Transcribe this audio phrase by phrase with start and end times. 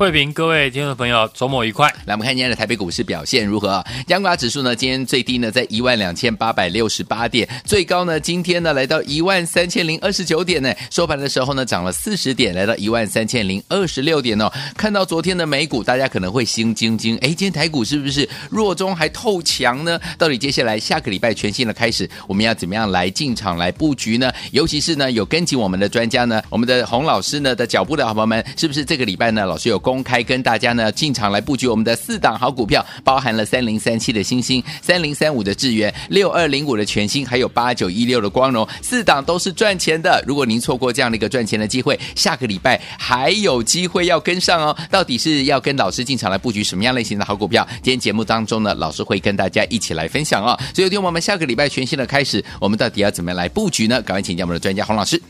[0.00, 1.86] 慧平，各位听众朋友，周末愉快。
[2.06, 3.84] 来，我们看今天的台北股市表现如何？
[4.06, 10.72] 加权指数呢，今天最低呢在一万两千八百六十八点，最高呢今天呢来到一万三千零二十九点呢。
[10.90, 14.50] 收盘的时候呢涨了四十点，来到一万三千零二十六点哦。
[14.74, 20.00] 看到昨天的美股，大家可能会心惊惊，哎，今天台股是不是弱中还透强呢？
[20.16, 24.32] 到底接下来下个礼拜全新的开始，我们要怎么样来进场来布局呢？
[24.52, 40.22] 尤其是呢有跟紧我们的专家呢，我们的洪老师呢的脚步的好朋友们，是不是这个礼拜呢老师有公开跟大家呢进场来布局我们的四档好股票，包含了三零三七的星星、三零三五的智源、六二零五的全新，还有八九一六的光荣，四档都是赚钱的。
[40.24, 44.76] 如果您错过这样的一个赚钱的机会，下个礼拜还有机会要跟上哦。
[44.88, 47.66] 到底是要跟老师进场来布局什么样类型的好股票？
[47.82, 50.56] 今天节目当中呢，老师会跟大家一起来分享哦。
[50.72, 54.00] 所以，听我们下个礼拜全新的开始，我们到底要怎么样来布局呢？
[54.02, 55.20] 赶快请教我们的专家洪老师。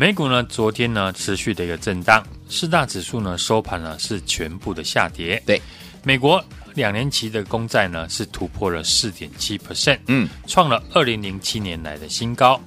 [0.00, 5.42] 美股呢，昨天呢持续的一个震荡，四大指数呢收盘呢是全部的下跌。
[5.44, 5.60] 对，
[6.04, 6.42] 美国
[6.74, 12.60] 两年期的公债呢是突破了四点七 percent，嗯，创了二零零七年来的新高。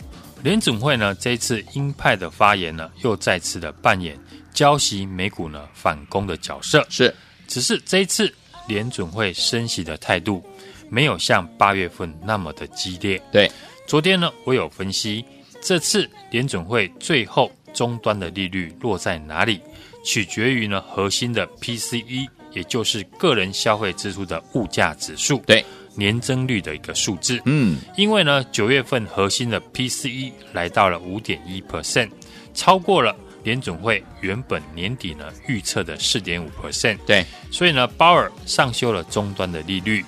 [0.43, 4.19] 联准会呢这一次鹰派的发言呢，又再次的扮演
[4.53, 6.85] 交息美股呢反攻的角色。
[6.89, 7.15] 是，
[7.47, 8.29] 只是这一次
[8.67, 10.45] 联准会升息的态度
[10.89, 13.21] 没有像八月份那么的激烈。
[13.31, 13.49] 对，
[13.87, 15.23] 昨天呢我有分析。
[15.61, 19.61] 这次联准会最后终端的利率落在哪里，
[20.03, 25.63] 取决于呢核心的 PCE，也就是个人消费支出的物价指数，对
[25.95, 27.39] 年增率的一个数字。
[27.45, 32.09] 嗯，因为呢九月份核心的 PCE 来到了五点一 percent，
[32.53, 36.97] 超过了联准会原本年底呢预测的四点五 percent。
[37.05, 40.03] 对，所以呢鲍尔上修了终端的利率。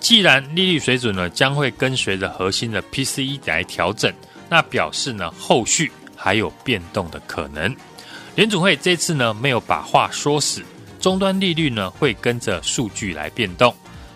[0.00, 4.12] 既然利率水准呢将会跟随着核心的 PCE 来调整。
[4.50, 7.74] 那表示呢，后续还有变动的可能。
[8.34, 10.62] 联准会这次呢，没有把话说死，
[11.00, 13.72] 终端利率呢会跟着数据来变动。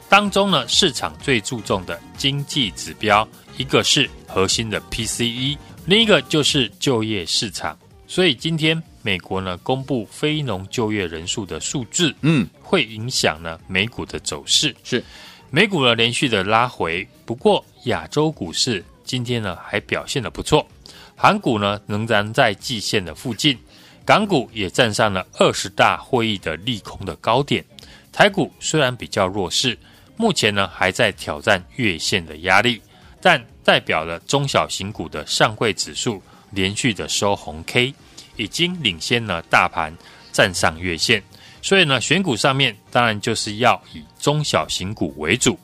[0.08, 5.56] 当中呢，市场最注重的经济指标，一个是核心的 PCE，
[5.86, 7.78] 另一个就是就业市场。
[8.06, 14.74] 所以今天美国呢公布非农就业人数的数字，嗯，会影响呢美股的走势。
[14.84, 15.02] 是
[15.50, 18.84] 美股呢连续的拉回，不过亚洲股市。
[19.04, 20.66] 今天呢还表现得不错，
[21.14, 23.58] 韩股呢仍然在季线的附近，
[24.04, 27.64] 港股也站上了二十大会议的利空的高点。
[28.10, 29.78] 台股虽然比较弱势，
[30.16, 32.80] 目前呢还在挑战月线的压力，
[33.20, 37.94] 但代表了中小型股的上柜指数连续的收红 K，
[38.36, 39.92] 已经领先了大盘
[40.32, 41.22] 站上月线。
[41.62, 45.58] 所以呢选股上面当然就是要以中小型股为主。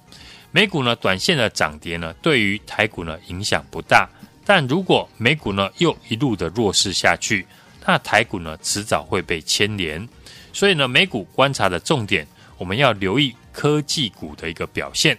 [0.53, 4.09] 美股呢，短线的涨跌呢，对于台股呢影响不大。
[4.44, 7.47] 但如果美股呢又一路的弱势下去，
[7.87, 10.09] 那台股呢迟早会被牵连。
[10.53, 12.27] 所以呢，美股观察的重点，
[12.59, 15.16] 我们要留意科技股的一个表现。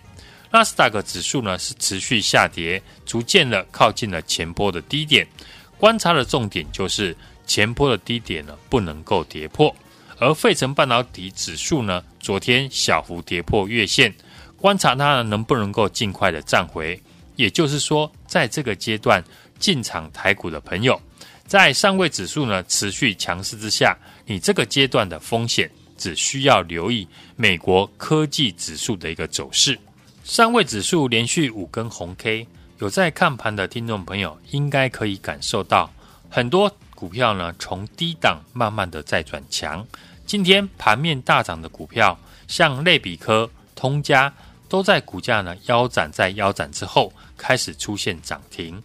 [0.51, 5.25] 纳斯达克指数呢是持续下跌，逐渐的靠近了前波的低点。
[5.77, 7.15] 观察的重点就是
[7.47, 9.73] 前波的低点呢不能够跌破。
[10.19, 14.13] 而费城半导体指数呢，昨天小幅跌破月线。
[14.61, 17.01] 观察它能不能够尽快的站回，
[17.35, 19.21] 也就是说，在这个阶段
[19.57, 21.01] 进场台股的朋友，
[21.47, 25.67] 在上位指数呢持续强势之下，你这个阶段的风险
[25.97, 29.77] 只需要留意美国科技指数的一个走势。
[30.23, 32.45] 上位指数连续五根红 K，
[32.77, 35.91] 有在看盘的听众朋友应该可以感受到，
[36.29, 39.83] 很多股票呢从低档慢慢的在转强。
[40.27, 42.15] 今天盘面大涨的股票，
[42.47, 44.31] 像类比科、通家。
[44.71, 48.81] 都在股价呢腰斩在腰斩之后开始出现涨停，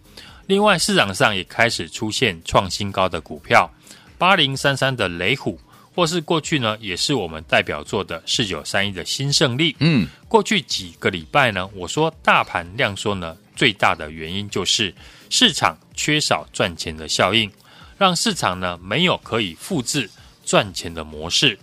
[0.49, 3.71] 另外市场上也开始出现创新高的股票，
[4.19, 5.61] 八零三三的雷虎，
[5.95, 9.77] 或是过去呢也是我们代表作的四九三一的新胜利。
[9.79, 14.93] 嗯，过去几个礼拜呢，我说大盘量缩呢最大的原因就是
[15.31, 17.49] 市场缺少赚钱的效应，
[17.97, 20.11] 让市场呢没有可以复制
[20.45, 21.57] 赚钱的模式。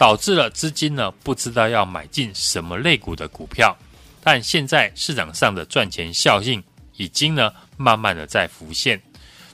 [0.00, 3.76] 导致了资金呢不知道要买进什么类股的股票，
[4.22, 6.64] 但现在市场上的赚钱效应
[6.96, 8.98] 已经呢慢慢的在浮现。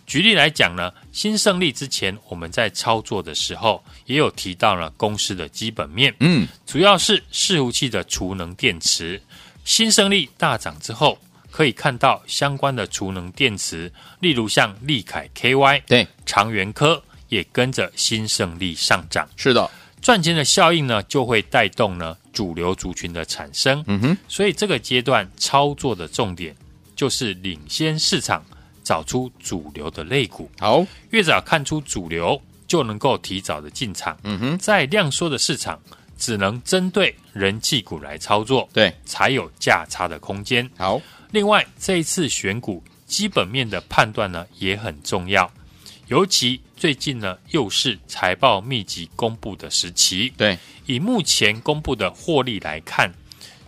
[0.07, 9.21] 举例来讲呢，新胜利之前我们在操作的时候也有提到了公司的基本面，嗯，主要是伺服器的储能电池。
[9.65, 11.19] 新胜利大涨之后，
[11.51, 19.29] 可以看到相关的储能电池，例如像利凯 KY，对，长源科也跟着新胜利上涨。
[19.35, 19.69] 是的，
[20.07, 23.83] 赚钱的效应呢，就会带动呢主流族群的产生。
[23.89, 26.55] 嗯哼，所以这个阶段操作的重点
[26.95, 28.41] 就是领先市场。
[28.85, 34.17] 找出主流的类股，好，越早看出主流，就能够提早的进场。
[34.23, 35.77] 嗯哼，在量缩的市场，
[36.17, 40.71] 只能针对人气股来操作，对，才有价差的空间。
[40.77, 45.51] 好，另外这一次选股基本面的判断呢也很重要，
[46.09, 50.57] 尤其最近呢又是财报密集公布的时期，对，
[50.87, 53.13] 以目前公布的获利来看，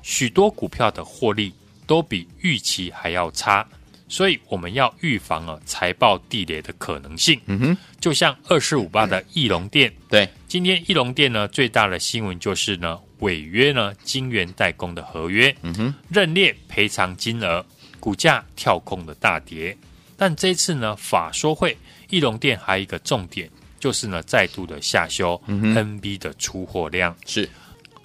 [0.03, 1.53] 许多股票的获利
[1.87, 3.67] 都比预期还要差。
[4.11, 7.39] 所以我们要预防了财报地雷的可能性。
[7.45, 17.67] 嗯哼，就像二四五八的义隆电，对，今天翼龙店呢最大的新闻就是呢违约呢金元代工的合约，嗯哼，认列赔偿金额，
[18.01, 19.77] 股价跳空的大跌。
[20.17, 21.77] 但这次呢法说会，
[22.09, 27.17] 义隆电还有一个重点就是呢再度的下修 NB 的出货量。
[27.27, 27.49] 是，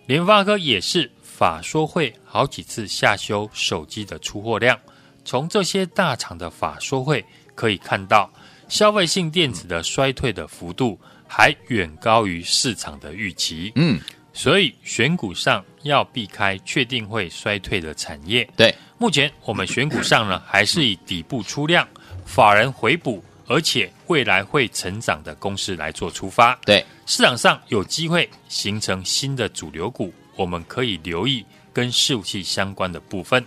[0.05, 4.79] 联发科也是法说会好几次下修手机的出货量。
[5.25, 7.23] 从这些大厂的法说会
[7.55, 8.31] 可以看到，
[8.67, 13.71] 消费性电子的衰退的幅度还远高于市场的预期。
[13.75, 13.99] 嗯，
[14.33, 18.47] 所以选股上要避开确定会衰退的产业。
[18.57, 21.87] 对，目前我们选股上呢，还是以底部出量、
[22.25, 26.55] 法人回补，而且未来会成长的公司来做出发。
[26.65, 33.45] 对，市场上有机会形成新的主流股，我们可以留意跟伺服器相关的部分。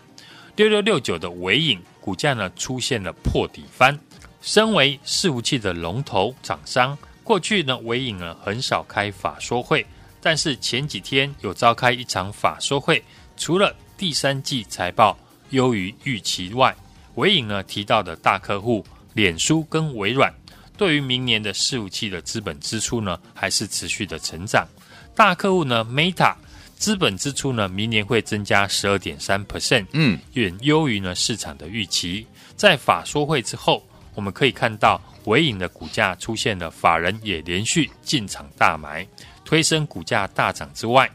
[0.56, 3.98] 六六六九的尾影股价呢出现了破底翻，
[4.40, 9.84] 身为伺服器的龙头厂商，过去呢尾影呢很少开法说会，
[10.20, 13.02] 但是前几天有召开一场法说会，
[13.36, 15.18] 除了第三季财报
[15.50, 16.74] 优于预期外，
[17.16, 18.84] 尾影呢提到的大客户
[19.16, 20.30] 脸书跟微软，
[20.76, 24.68] 对于明年的伺服器的资本支出呢还是持续的成长，
[25.14, 26.34] 大客户呢 Meta。
[26.76, 32.26] 资本支出呢，明年会增加十二点三 percent，嗯，远优于呢市场的预期。
[32.54, 33.82] 在法说会之后，
[34.14, 39.08] 我们可以看到微影的股价出现了法人也连续进场大买，
[39.42, 41.10] 推升股价大涨之外，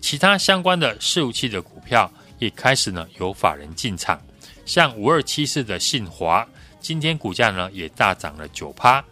[0.00, 2.08] 其他相关的伺服器的股票
[2.38, 4.22] 也开始呢有法人进场，
[4.64, 6.46] 像五二七四的信驊，
[6.80, 9.04] 今天股价呢也大涨了九趴，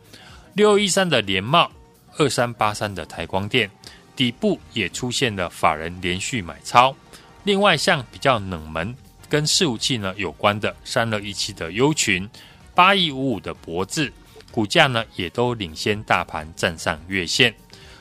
[0.55, 1.70] 六一三的联茂，
[2.17, 3.70] 二三八三的台光电。
[4.17, 6.93] 底部也出现了法人连续买超，
[7.44, 8.93] 另外像比较冷门
[9.29, 12.29] 跟伺服器呢有关的三二一七的优群，
[12.75, 14.12] 八一五五的博智，
[14.50, 17.55] 股价呢也都领先大盘站上月线，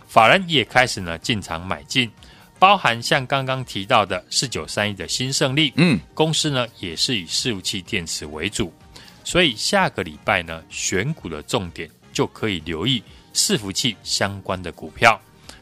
[0.08, 2.10] 法人也开始呢进场买进，
[2.58, 8.74] 包含像刚刚提到的四九三一的新胜利，嗯，公司呢也是以伺服器电池为主，
[9.28, 13.04] 所以下个礼拜呢选股的重点就可以留意
[13.34, 15.20] 伺服器相关的股票。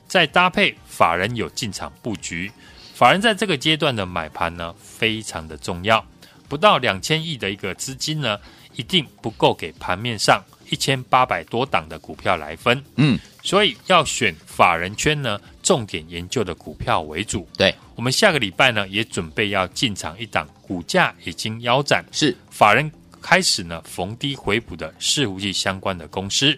[0.08, 2.52] 再搭配法人有进场布局，
[2.94, 6.06] 法人在这个阶段的买盘呢，非常的重要。
[6.48, 8.38] 不到两千亿的一个资金呢，
[8.76, 12.84] 一定不够给盘面上一千八百多档的股票来分。
[12.98, 17.50] 嗯，所以要选法人圈呢，重点研究的股票为主。
[17.58, 22.92] 对，我们下个礼拜呢，也准备要进场一档，股价已经腰斩，是法人
[23.28, 26.56] 开始呢逢低回补的伺服器相关的公司。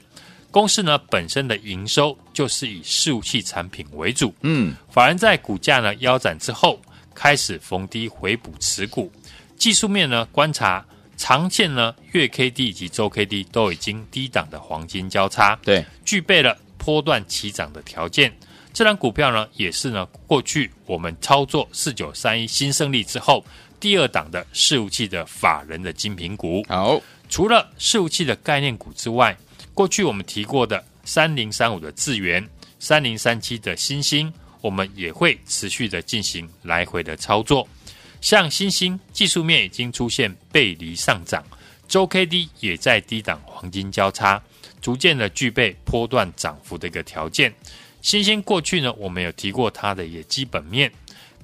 [0.52, 6.78] 公司呢本身的营收就是以伺服器产品为主，嗯，法人在股价呢腰斩之后，
[7.16, 9.10] 开始逢低回补持股。
[9.56, 18.36] 技术面呢观察，长线呢月 K D 以及周 K D 都已经低档的黄金交叉，对，具备了波段起涨的条件。
[18.74, 23.44] 这张股票呢也是呢过去我们操作四九三一新胜利之后
[23.80, 26.64] 第二档的伺服器的法人的精品股。
[26.70, 29.38] 好，除了伺服器的概念股之外。
[29.74, 32.44] 过去我们提过的三零三五的智源，
[32.80, 37.68] 三零三七的新星，我们也会持续的进行来回的操作。
[38.20, 41.46] 像新星技术面已经出现背离上涨，
[41.88, 44.42] 周 K D 也在低档黄金交叉，
[44.82, 47.54] 逐渐的具备波段涨幅的一个条件。
[48.02, 50.92] 新星过去呢，我们有提过它的也基本面，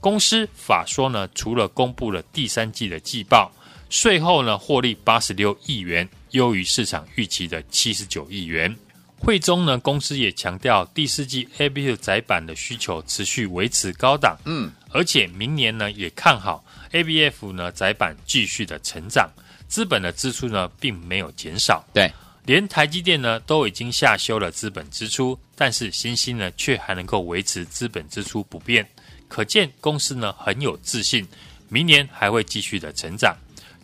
[0.04, 3.50] 公司法说呢，除了公布了第三季的季报，
[3.90, 6.08] 税后呢获利八十六亿元。
[6.32, 8.76] 优于市场预期的七十九亿元。
[9.18, 19.30] 会中呢，公司也强调第四季 ABF 载板的需求持续维持高档，嗯，而且明年呢也看好 ABF 呢窄板继续的成长。
[19.70, 21.82] 资本的支出呢并没有减少。
[21.94, 22.12] 对，
[22.46, 28.86] 连台积电呢都已经下修了资本支出，但是新兴呢却还能够维持资本支出不变，
[29.34, 31.28] 可见公司呢很有自信，
[31.68, 33.36] 明年还会继续的成长。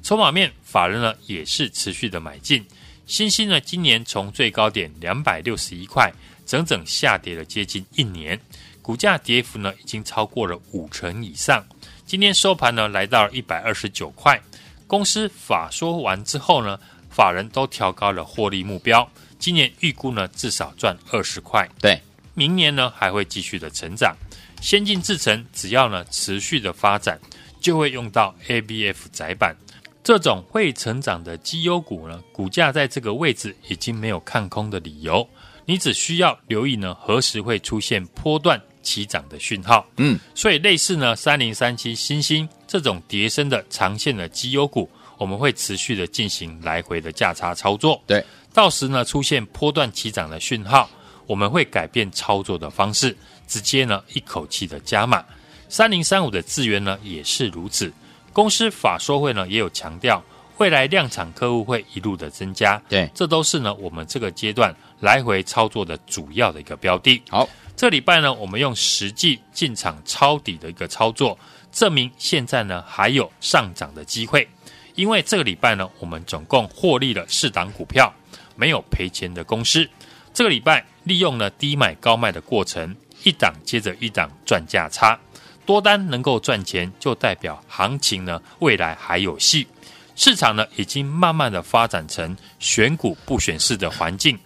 [0.03, 2.63] 筹码面，法人呢也是持续的买进。
[3.07, 6.13] 新兴呢今年从最高点两百六十一块，
[6.45, 8.39] 整整下跌了接近一年，
[8.83, 11.65] 股价跌幅呢已经超过了五成以上。
[12.05, 14.39] 今天收盘呢来到了一百二十九块。
[14.85, 16.79] 公司法说完之后呢，
[17.09, 21.67] 法人都调高了获利目标，今年预估呢至少赚二十块。
[21.81, 21.99] 对，
[22.35, 24.15] 明年呢还会继续的成长。
[24.61, 27.19] 先进制程只要呢持续的发展，
[27.59, 29.55] 就会用到 ABF 载板。
[30.01, 35.27] 这种会成长的绩优股呢，股价在这个位置已经没有看空的理由。
[35.65, 39.85] 你只需要留意呢，何时会出现波段起涨的讯号。
[39.97, 48.01] 嗯，所以类似呢，三零三七星星这种叠升的长线的绩优股，我们会持续的进行来回的价差操作。
[48.07, 50.89] 对，到时呢出现波段起涨的讯号，
[51.27, 53.15] 我们会改变操作的方式，
[53.49, 55.25] 直接呢一口气的加码。
[55.67, 57.91] 三零三五的资源呢也是如此。
[58.31, 60.23] 公司法说会呢也有强调，
[60.57, 67.21] 未来量产客户会一路的增加，对，这都是呢我们这个阶段来回操作的主要的一个标的。
[67.29, 71.37] 好，这礼拜呢我们用实际进场抄底的一个操作，
[71.71, 74.47] 证明现在呢还有上涨的机会。
[74.95, 78.13] 因为这个礼拜呢我们总共获利了四档股票，
[78.55, 79.87] 没有赔钱的公司。
[80.33, 85.17] 这个礼拜利用了低买高卖的过程，一档接着一档赚价差。
[85.65, 89.67] 多单能够赚钱，就代表行情呢未来还有戏。
[90.15, 94.37] 市场呢已经慢慢的发展成选股不选市的环境，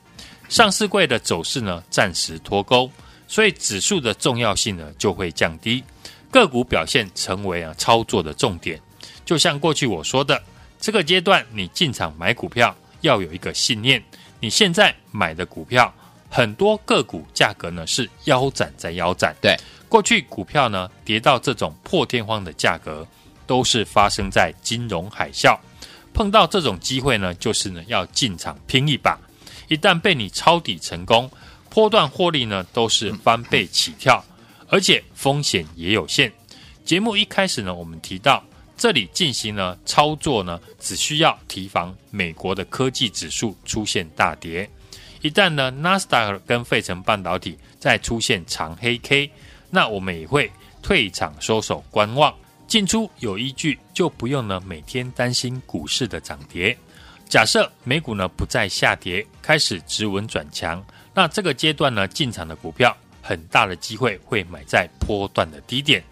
[0.50, 2.92] 上市柜的走势呢暂时脱钩，
[3.27, 5.84] 所以指数的重要性呢就会降低，
[6.30, 8.80] 个股表现成为啊操作的重点。
[9.25, 10.39] 就像过去我说的，
[10.80, 14.03] 这个阶段你进场买股票要有一个信念，
[14.42, 15.92] 你现在买的股票
[16.35, 19.55] 很多个股价格呢是腰斩在腰斩，对。
[19.87, 23.07] 过去股票呢跌到这种破天荒的价格，
[23.45, 25.55] 都是发生在金融海啸。
[26.11, 29.15] 碰到这种机会呢，就是呢要进场拼一把。
[29.67, 31.29] 一旦被你抄底成功，
[31.69, 34.25] 波段获利呢都是翻倍起跳，
[34.67, 36.33] 而且风险也有限。
[36.83, 38.43] 节目一开始呢，我们提到
[38.75, 44.67] 这里进行呢操作呢，只需要提防美国的科技指数出现大跌。
[45.24, 49.32] 一旦呢纳斯达克跟费城半导体再出现长黑 K。
[49.70, 50.51] 那我们也会
[50.82, 52.36] 退场收手观望，
[52.68, 56.77] 进出有依据，就不用呢每天担心股市的涨跌。
[57.30, 66.03] 假设美股呢不再下跌，开始止稳转强，那这个阶段呢进场的股票，很大的机会会买在波段的低点。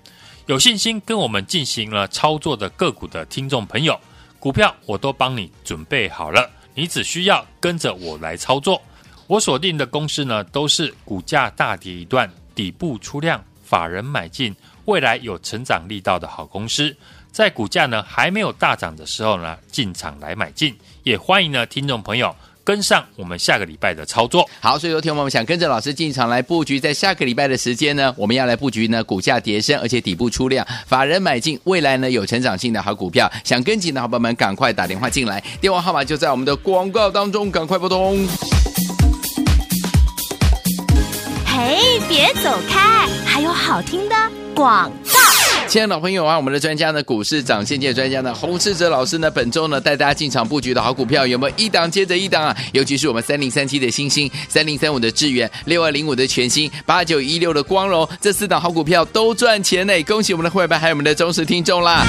[0.46, 4.00] 有信心跟我们进行了操作的个股的听众朋友，
[4.40, 8.82] 股票我都帮你准备好了，你只需要跟着我来操作。
[9.32, 13.42] 我锁定的公司呢，都是股价大跌一段，底部出量。
[13.64, 16.94] 法人买进未来有成长力道的好公司，
[17.32, 24.46] 在股价呢还没有大涨的时候呢，进场来买进，也欢迎呢听众朋友跟上我们下个礼拜的操作。
[24.60, 38.28] 好，所以有听我们想跟着老师进场来布局，在下个礼拜的时间呢，我们要来布局呢股价跌升而且底部出量，法人买进未来呢有成长性的好股票，想跟紧的好朋友们赶快打电话进来，电话号码就在我们的广告当中，赶快拨通。
[41.62, 41.78] 哎，
[42.10, 44.16] 别走开，还有好听的
[44.56, 45.20] 广告。
[45.68, 52.58] 亲爱的老朋友啊，我们的专家呢，股市涨先机专家呢，洪世哲老师呢，本周呢带大家进场布局的好股票有没有一档接着一档啊？
[52.72, 59.94] 尤其是我们三零三七的星星，三零三五的智原，六二零五的全新，八九一六的光荣，这四档好股票都赚钱呢！
[60.02, 62.04] 恭喜我们的会员，还有我们的忠实听众啦！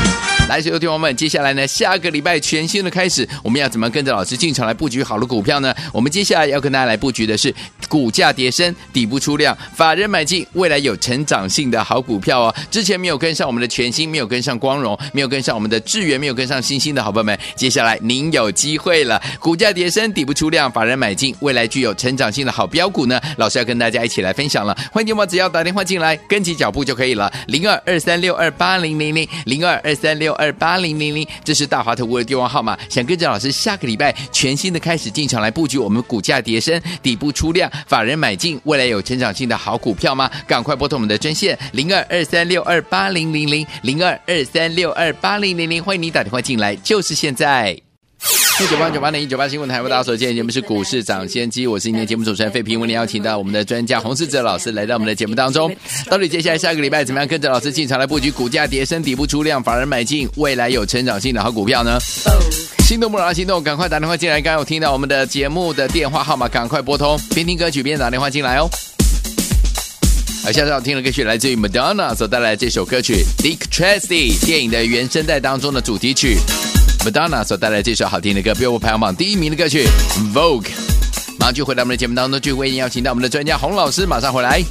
[0.52, 5.74] 来，所有听众们，接下来呢，下个礼拜全新的开始，我们要怎么跟着老师进场来布局好的股票呢？
[5.94, 7.54] 我们接下来要跟大家来布局的是
[7.88, 12.54] 股价跌升，底部出量，法人买进，未来有成长性的好股票哦。
[12.70, 13.52] 之前没有跟上。
[13.52, 19.20] 我们的全新没有跟上光荣，没有跟上我们的智源，没有跟上新兴的好朋友们，接下来您有机会了。
[19.38, 23.20] 股价跌升，底部出量，法人买进，未来具有成长性的好标股呢。
[23.36, 24.74] 老师要跟大家一起来分享了。
[24.90, 27.30] 欢迎你们，只要打电话进来，跟紧脚步就可以了。
[27.48, 32.76] 零二二三六二八零零零，零二二三六二八零零零，这是大华投顾的电话号码。
[32.88, 40.28] 想跟着老师下个礼拜全新的开始进场来布局我们股价跌升，底部出量，法人买进，未来有成长性的好股票吗？
[40.46, 47.91] 赶快拨通我们的专线零二二三六二八零零零零二二三六二八零零零，欢迎你打电话进来，就是现在。
[48.60, 55.74] 一九八九八零一九八新闻台，为大家所见的节目是股市涨先机，我是今天节目主持人费平，为您邀请到我们的专家洪世哲老师来到我们的节目当中。
[56.08, 61.98] 到底接下来下个礼拜怎么样跟着老师进场来布局股价跌升底部出量，反而买进未来有成长性的好股票呢？
[62.86, 64.36] 心动不如行动，赶快打电话进来！
[64.40, 68.68] 刚刚有听到我们的节目的电话号码，赶快拨通，边听歌曲边打电话进来哦。
[70.44, 76.36] 而下次要听的歌曲来自于 Madonna 所带来的这首歌曲《Dick Tracy》电影的原声带当中的主题曲。
[77.04, 79.84] Madonna 所带来这首好听的歌不用我排行榜第一名的歌曲
[80.32, 80.62] 《Vogue》。
[81.36, 84.62] 马上就回到我们的节目当中，就为您邀请到我们的专家洪老师，马上回来。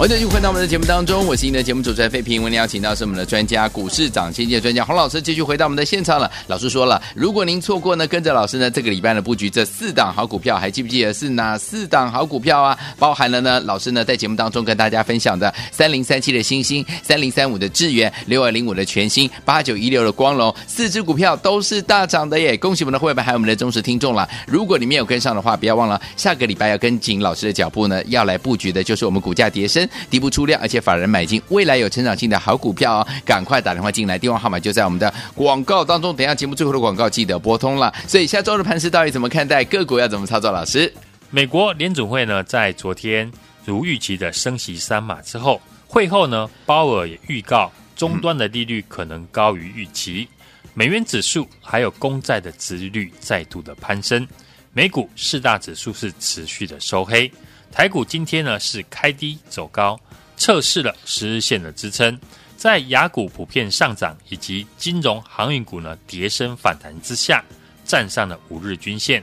[0.00, 2.42] 欢迎继续回到我们的节目当中，我是您的节目主持人费平。
[2.42, 6.30] 为您邀请到是我们的专家，股市涨先机专家洪老师，继续回到我们的现场了。
[6.46, 12.78] 老师说了，如果您错过呢，跟着老师呢，这个礼拜的布局这四档好股票，还记不记得是哪四档好股票啊？
[12.98, 22.56] 包含了呢，老师呢在节目当中跟大家分享的三零三七的欣兴、三零三五的智原、六二零五的全新、八九一六的光荣，四只股票都是大涨的耶！
[22.56, 24.26] 恭喜我们的会员还有我们的忠实听众了。
[24.46, 29.86] 如果你没有跟上的话，不要忘了下个礼拜要跟紧老师的脚步呢，要来布局的就是我们股价跌升。
[30.08, 36.14] 底部出量，而且法人买进，未来有成长性的好股票哦，赶快打电话进来，电话号码就在我们的广告当中。
[36.14, 37.92] 等下节目最后的广告记得拨通了。
[38.06, 39.64] 所以下周的盘势到底怎么看待？
[39.64, 40.50] 个股要怎么操作？
[40.50, 40.92] 老师，
[41.30, 43.30] 美国联准会呢，在昨天
[43.64, 50.28] 如预期的升息三码之后，会后呢，鲍尔也预告终端的利率可能高于预期，
[50.74, 54.26] 美元指数还有公债的殖利率再度的攀升，
[54.72, 57.30] 美股四大指数是持续的收黑。
[57.72, 59.98] 台股今天呢是开低走高，
[60.36, 62.18] 测试了十日线的支撑，
[62.56, 67.42] 在雅股普遍上涨以及金融航运股呢跌升反弹之下，
[67.84, 69.22] 站上了五日均线，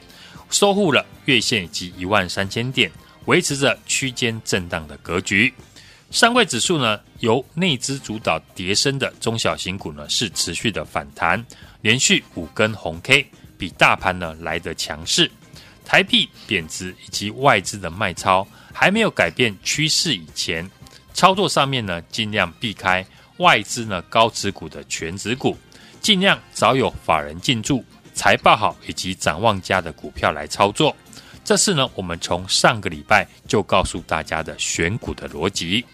[0.50, 2.90] 收复了月线以及一万三千点，
[3.26, 5.54] 维持着区间震荡的格局。
[6.10, 11.46] 上柜指数呢由内资主导跌升的中小型股呢是持续的反弹，
[11.82, 15.30] 连续五根红 K，比大盘呢来得强势。
[15.88, 20.70] 台币贬值以及外资的卖超还没有改变趋势以前，
[21.14, 23.06] 操作上面呢，尽量避开
[23.38, 25.58] 外资呢高持股的全值股，
[26.02, 30.94] 尽量找有法人进驻、财报好以及展望佳的股票来操作。
[31.46, 35.86] 这是呢，我们从上个礼拜就告诉大家的选股的逻辑。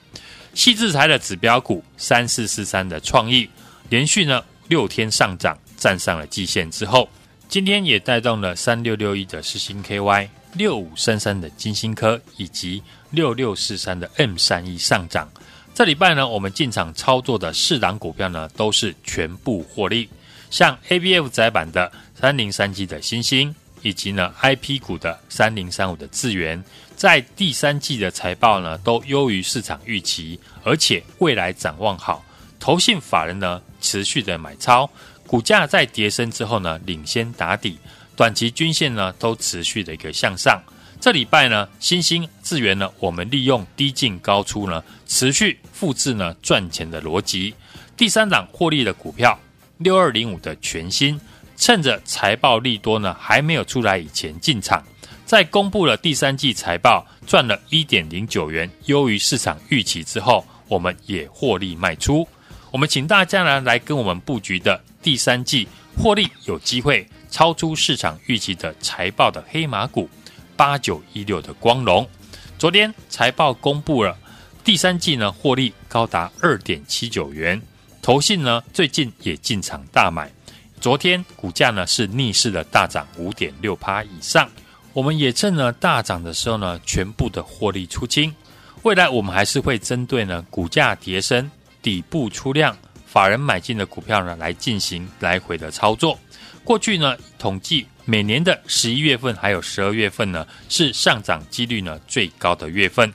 [0.55, 3.47] 矽智财的指标股三四四三的创意，
[3.89, 7.07] 连续呢六天上涨，站上了季线之后。
[7.53, 15.29] 今天也带动了三六六一的世星 KY、六五三三的金星科以及六六四三的 M 三一上涨。
[15.71, 20.09] 这礼拜呢，我们进场操作的四档股票呢，都是全部获利。
[20.49, 26.63] 像 ABF 窄板的三零三七的新兴，以及呢 IP 股的三零三五的智源，
[26.95, 32.25] 在第三季的财报呢，都优于市场预期，而且未来展望好。
[32.59, 34.89] 投信法人呢，持续的买超。
[35.27, 37.77] 股价在跌升之后呢，领先打底，
[38.15, 40.61] 短期均线呢都持续的一个向上。
[41.01, 47.53] 这礼拜呢，新兴、资源呢，我们利用低进高出呢，持续复制呢赚钱的逻辑。
[47.97, 49.37] 第三档获利的股票
[49.79, 51.19] 六二零五的全新，
[51.57, 54.81] 趁着财报利多呢还没有出来以前进场，
[55.25, 62.27] 在公布了第三季财报赚了一点零九元，优于市场预期之后，我们也获利卖出。
[62.73, 70.09] 我们请大家呢来跟我们布局的第三季获利有机会超出市场预期的财报的黑马股
[70.55, 72.07] 八九一六的光隆，
[72.57, 74.17] 昨天财报公布了，
[74.63, 77.61] 第三季呢获利高达二点七九元，
[78.01, 80.31] 投信呢最近也进场大买，
[80.81, 84.49] 昨天股价呢是逆势的大涨五点六趴以上，
[84.93, 88.33] 我们也趁呢大涨的时候呢全部的获利出清，
[88.81, 91.51] 未来我们还是会针对呢股价跌升。
[91.83, 96.17] 底部出量，法人买进的股票呢，来进行来回的操作。
[96.63, 103.13] 过去呢，统计每年的十一月份还有十二月份呢，是上涨几率呢最高的月份。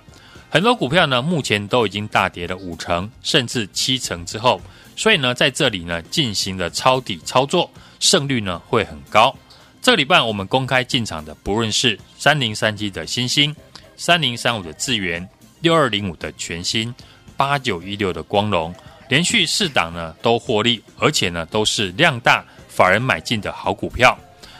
[0.50, 4.60] 很多股票呢，目前都已经大跌了五成甚至七成之后，
[4.96, 9.34] 所以呢，在这里呢进行了抄底操作，胜率呢会很高。
[9.80, 13.54] 这礼拜我们公开进场的，不论是三零三七的新兴、
[13.96, 15.26] 三零三五的智源、
[15.60, 16.94] 六二零五的全新。
[17.38, 18.74] 八九一六的光荣，
[19.08, 24.18] 连续四档呢都获利，而且呢都是量大法人买进的好股票。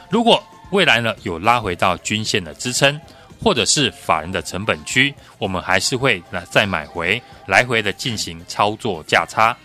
[0.09, 2.97] 如果未来呢有拉回到均线的支撑，
[3.43, 9.55] 或者是法人的成本区，我们还是会来再买回，来回的进行操作价差。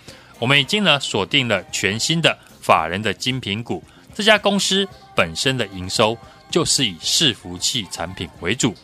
[0.41, 3.81] 我们已经呢锁定了全新的法人的精品股，
[4.13, 6.19] 这家公司本身的营收
[6.51, 8.75] 就是以伺服器产品为主，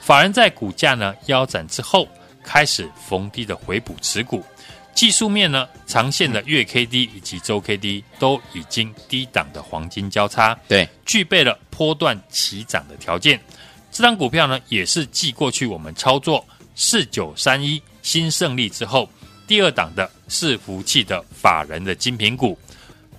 [0.00, 2.08] 法人在股价呢腰斩之后。
[2.46, 4.42] 开始逢低的回补持股，
[4.94, 13.38] 技术面呢，长线的月 K D 以及周 K D 都已经低档的黄金交叉，对，具备了波段起涨的条件。
[13.90, 19.08] 这张股票呢，也是继过去我们操作四九三一新胜利之后，
[19.46, 22.58] 第二档的伺服器的法人的精品股。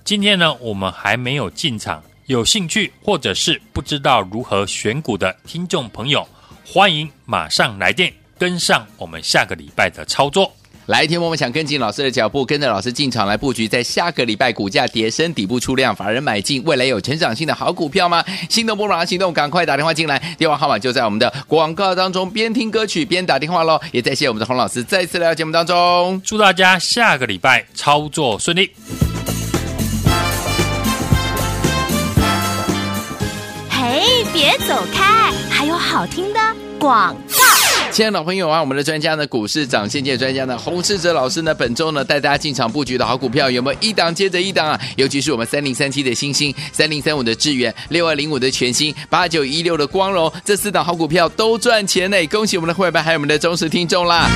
[0.04, 6.28] 今天呢，我们还没有进场，有兴趣或者是不知道如何选股的听众朋友，
[6.66, 8.14] 欢迎马上来电。
[8.38, 10.52] 跟上我们下个礼拜的操作。
[10.86, 18.24] 来，天我们想跟进老师的脚步，跟着老师进场来布局，在下个礼拜股价跌升、底部出量、法人买进，未来有成长性的好股票吗？
[18.50, 23.78] 心动不马上行动，赶快打电话进来，电话号码就在我们的广告当中，边听歌曲边打电话喽。
[23.92, 28.72] 也再谢谢我们的洪老师再次来到节目当中，祝大家下个礼拜操作顺利。
[33.70, 36.40] 嘿，别走开，还有好听的
[36.80, 37.67] 广告。
[37.98, 44.80] 亲爱的老朋友啊，我们的专家呢，股市涨先机专家呢，洪世哲老师呢，本周呢带大家进场布局的好股票有没有一档接着一档啊？
[44.98, 52.24] 尤其是我们三零三七的星星、三零三五的致远、六二零五的全新、八九一六的光荣，这四档好股票都赚钱呢！
[52.28, 54.30] 恭喜我们的会员班还有我们的忠实听众啦！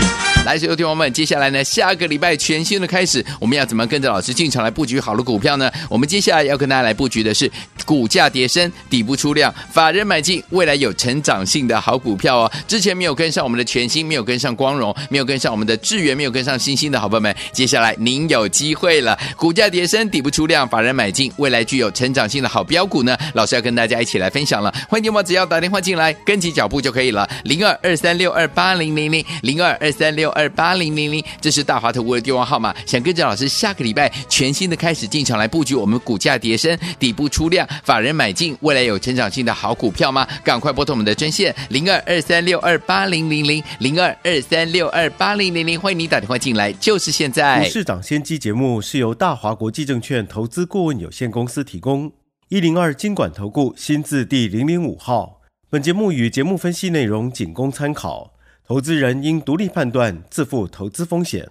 [0.43, 5.71] 来，所有听众们，接下来呢，下个礼拜全新的开始，我们要怎么跟着老师进场来布局好的股票呢？
[5.87, 7.49] 我们接下来要跟大家来布局的是
[7.85, 12.51] 股价跌升、底部出量、法人买进、未来有成长性的好股票哦。
[12.67, 13.41] 之前没有跟上。
[13.41, 19.17] 我们的全新没有跟上光荣，没有跟上我们的智源，没有跟上新兴的好朋友们，接下来您有机会了。
[19.35, 23.17] 股价跌升，底部出量，法人买进，未来具有成长性的好标股呢。
[23.33, 24.73] 老师要跟大家一起来分享了。
[24.87, 27.27] 欢迎你们，只要打电话进来，跟紧脚步就可以了。
[27.43, 32.73] 零二二三六二八零零零，零二二三六二八零零零，这是大华投顾的电话号码。
[32.85, 40.25] 想跟着老师下个礼拜全新的开始进场来布局我们股价跌升，底部出量，法人买进，未来有成长性的好股票吗？
[40.43, 43.41] 赶快拨通我们的专线零二二三六二八零零。
[43.41, 47.63] 零零二二三六二八零零零，欢迎你打电话进来，就是现在。
[47.63, 52.11] 股市长先机节目是由大华国际证券投资顾问有限公司提供，
[52.49, 55.41] 一零二经管投顾新字第零零五号。
[55.71, 58.30] 本节目与节目分析内容仅供参考，
[58.71, 61.49] 投资人应独立判断，自负投资风险。